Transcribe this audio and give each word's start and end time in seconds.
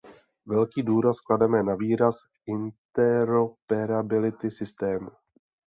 Velký 0.45 0.83
důraz 0.83 1.19
klademe 1.19 1.63
na 1.63 1.75
význam 1.75 2.11
interoperability 2.47 4.51
systému. 4.51 5.09